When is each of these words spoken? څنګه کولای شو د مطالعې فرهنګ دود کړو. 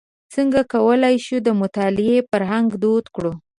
څنګه 0.33 0.59
کولای 0.73 1.15
شو 1.25 1.37
د 1.43 1.49
مطالعې 1.61 2.17
فرهنګ 2.29 2.67
دود 2.83 3.05
کړو. 3.15 3.31